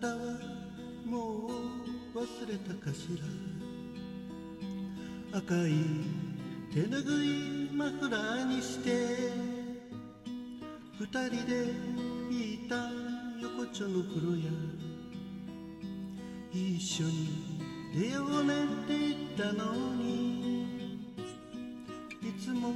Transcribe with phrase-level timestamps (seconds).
[0.00, 0.14] たは
[1.04, 3.08] もう忘れたかし
[5.32, 5.38] ら。
[5.38, 5.72] 赤い
[6.72, 8.90] 手ぬぐいマフラーにして
[10.98, 11.70] 二人で
[12.30, 12.90] 引いた
[13.42, 14.50] 横丁の風呂や
[16.52, 17.28] 一緒に
[17.94, 20.62] 出ようねって言ったのに
[22.22, 22.72] いつも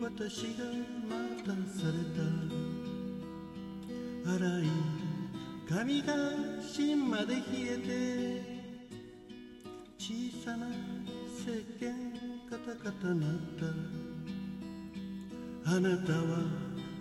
[0.00, 0.64] 私が
[1.08, 2.66] 待たされた。
[4.28, 5.05] 荒い
[5.68, 6.14] 髪が
[6.62, 8.40] 芯まで冷えて
[9.98, 10.68] 小さな
[11.36, 11.92] 石鹸
[12.48, 13.66] カタカタなった。
[15.68, 16.38] あなたは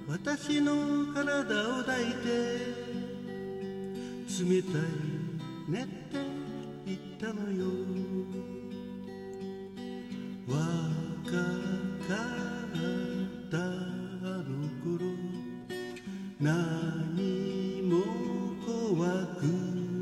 [0.08, 2.26] 私の体を抱いて
[4.44, 4.82] 冷たい
[5.72, 6.18] ねって
[6.88, 7.66] 言ったのよ。
[10.48, 10.58] 若
[11.32, 12.10] かっ
[13.52, 13.60] たあ
[14.42, 14.50] の
[14.84, 15.06] 頃
[16.40, 16.75] 何も怖
[19.40, 19.44] く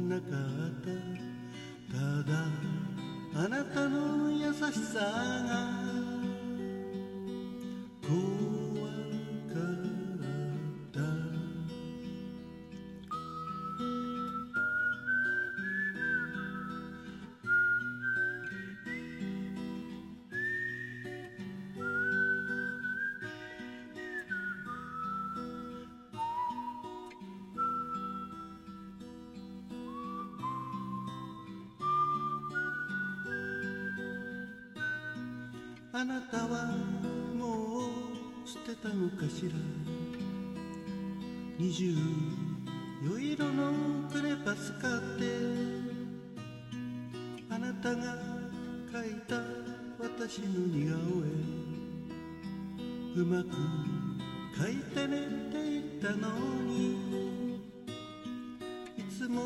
[0.10, 1.14] なかった。
[1.94, 1.98] た
[2.32, 2.48] だ
[3.36, 5.83] あなたの優しさが
[35.96, 36.76] あなたは
[37.38, 37.86] も
[38.44, 39.52] う捨てたのかしら？
[41.60, 41.96] 二十
[43.06, 45.30] 余色のクレパス買って。
[47.48, 48.18] あなたが
[48.92, 49.36] 描いた
[50.00, 51.30] 私の似顔絵。
[53.22, 53.50] うまく
[54.58, 56.34] 描いてねって言ったの
[56.64, 57.60] に。
[58.98, 59.44] いつも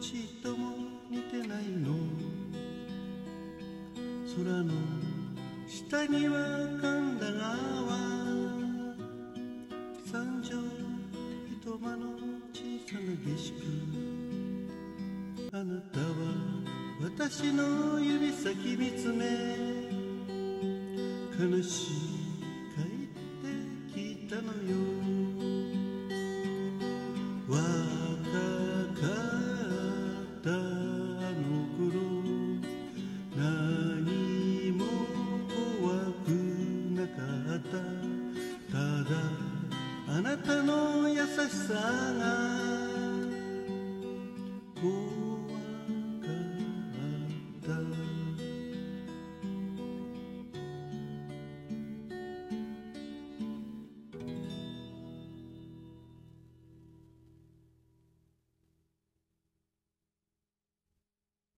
[0.00, 0.76] ちっとも
[1.10, 1.96] 似てないの。
[4.36, 4.72] 空の
[5.68, 7.44] 下には神田川
[10.10, 10.62] 三畳
[11.52, 12.16] 一間の
[12.54, 12.58] 小
[12.88, 13.52] さな下宿。
[15.52, 16.06] あなたは
[17.02, 19.26] 私の指先見つめ
[21.38, 22.07] 悲しい
[41.68, 42.37] sangat